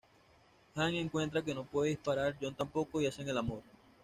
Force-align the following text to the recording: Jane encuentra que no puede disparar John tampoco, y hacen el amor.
Jane 0.73 0.99
encuentra 0.99 1.43
que 1.43 1.53
no 1.53 1.63
puede 1.63 1.89
disparar 1.91 2.35
John 2.41 2.55
tampoco, 2.55 2.99
y 2.99 3.05
hacen 3.05 3.29
el 3.29 3.37
amor. 3.37 3.61